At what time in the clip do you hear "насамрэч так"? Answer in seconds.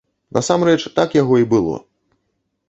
0.37-1.13